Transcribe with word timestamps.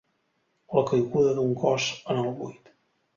La 0.77 0.83
caiguda 0.91 1.33
d'un 1.39 1.53
cos 1.65 1.91
en 2.15 2.23
el 2.23 2.33
buit. 2.41 2.73